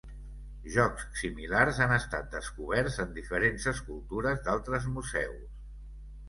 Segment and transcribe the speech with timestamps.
[0.75, 5.47] Jocs similars han estat descoberts en diferents escultures d’altres museus.